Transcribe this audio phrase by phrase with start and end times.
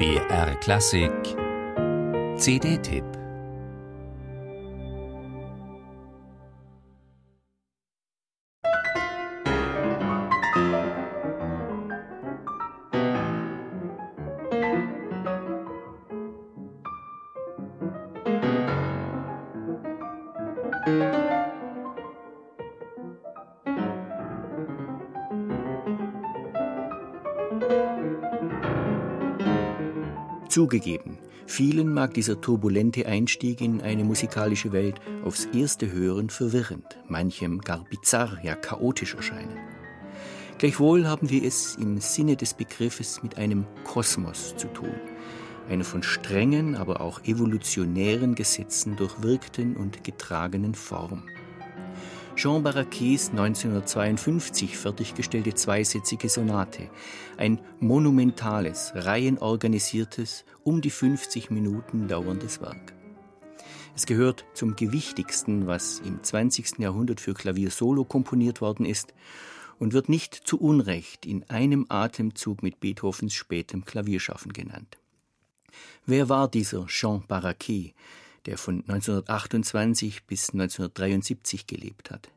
[0.00, 1.36] BR Klassik.
[2.38, 3.19] CD-Tipp
[30.50, 37.60] Zugegeben, vielen mag dieser turbulente Einstieg in eine musikalische Welt aufs erste Hören verwirrend, manchem
[37.60, 39.56] gar bizarr, ja chaotisch erscheinen.
[40.58, 44.92] Gleichwohl haben wir es im Sinne des Begriffes mit einem Kosmos zu tun,
[45.68, 51.28] einer von strengen, aber auch evolutionären Gesetzen durchwirkten und getragenen Form.
[52.36, 56.88] Jean Barraquets 1952 fertiggestellte zweisätzige Sonate.
[57.36, 62.94] Ein monumentales, reihenorganisiertes, um die 50 Minuten dauerndes Werk.
[63.94, 66.78] Es gehört zum gewichtigsten, was im 20.
[66.78, 69.12] Jahrhundert für Klavier solo komponiert worden ist
[69.78, 74.98] und wird nicht zu Unrecht in einem Atemzug mit Beethovens spätem Klavierschaffen genannt.
[76.06, 77.94] Wer war dieser Jean Barraquet,
[78.46, 82.30] der von 1928 bis 1973 gelebt hat.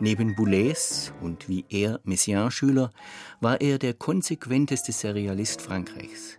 [0.00, 2.90] Neben Boulez und wie er Messiaen-Schüler
[3.40, 6.38] war er der konsequenteste Serialist Frankreichs.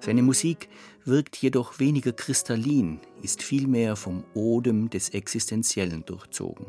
[0.00, 0.68] Seine Musik
[1.04, 6.66] wirkt jedoch weniger kristallin, ist vielmehr vom Odem des Existenziellen durchzogen.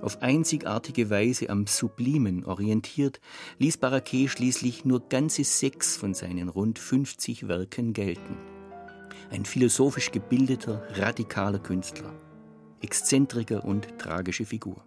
[0.00, 3.20] Auf einzigartige Weise am Sublimen orientiert,
[3.58, 8.36] ließ Barraquet schließlich nur ganze sechs von seinen rund 50 Werken gelten
[9.30, 12.12] ein philosophisch gebildeter, radikaler Künstler,
[12.80, 14.84] Exzentriker und tragische Figur.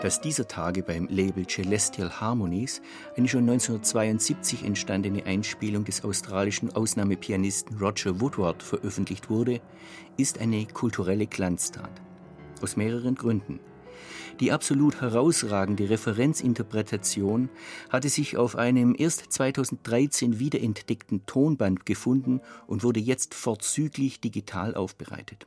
[0.00, 2.82] Dass dieser Tage beim Label Celestial Harmonies
[3.16, 9.60] eine schon 1972 entstandene Einspielung des australischen Ausnahmepianisten Roger Woodward veröffentlicht wurde,
[10.16, 11.90] ist eine kulturelle Glanztat.
[12.62, 13.60] Aus mehreren Gründen.
[14.40, 17.48] Die absolut herausragende Referenzinterpretation
[17.88, 25.46] hatte sich auf einem erst 2013 wiederentdeckten Tonband gefunden und wurde jetzt vorzüglich digital aufbereitet.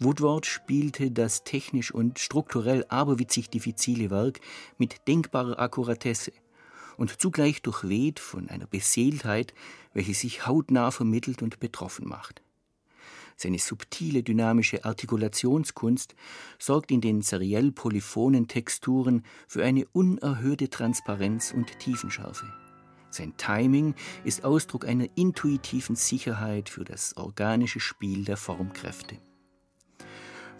[0.00, 4.40] Woodward spielte das technisch und strukturell aberwitzig diffizile Werk
[4.76, 6.32] mit denkbarer Akkuratesse
[6.96, 9.54] und zugleich durchweht von einer Beseeltheit,
[9.92, 12.42] welche sich hautnah vermittelt und betroffen macht.
[13.36, 16.14] Seine subtile dynamische Artikulationskunst
[16.58, 22.52] sorgt in den seriell polyphonen Texturen für eine unerhörte Transparenz und Tiefenschärfe.
[23.10, 23.94] Sein Timing
[24.24, 29.18] ist Ausdruck einer intuitiven Sicherheit für das organische Spiel der Formkräfte.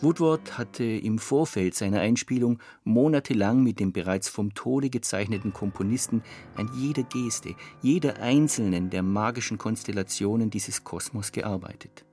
[0.04, 6.22] Woodward hatte im Vorfeld seiner Einspielung monatelang mit dem bereits vom Tode gezeichneten Komponisten
[6.56, 12.04] an jeder Geste, jeder einzelnen der magischen Konstellationen dieses Kosmos gearbeitet.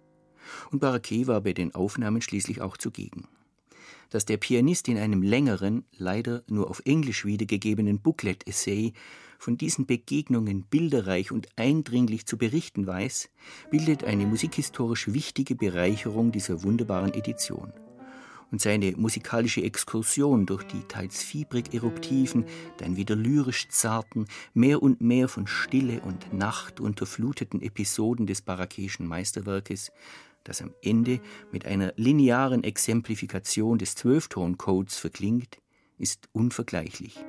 [0.72, 3.28] Und Barraquet war bei den Aufnahmen schließlich auch zugegen.
[4.12, 8.92] Dass der Pianist in einem längeren, leider nur auf Englisch wiedergegebenen Booklet-Essay
[9.40, 13.30] von diesen Begegnungen bilderreich und eindringlich zu berichten weiß,
[13.72, 17.72] bildet eine musikhistorisch wichtige Bereicherung dieser wunderbaren Edition.
[18.52, 22.44] Und seine musikalische Exkursion durch die teils fiebrig eruptiven,
[22.80, 29.08] dann wieder lyrisch zarten, mehr und mehr von Stille und Nacht unterfluteten Episoden des barakischen
[29.08, 29.94] Meisterwerkes,
[30.44, 31.20] das am Ende
[31.52, 35.60] mit einer linearen Exemplifikation des Zwölftoncodes verklingt,
[35.98, 37.20] ist unvergleichlich.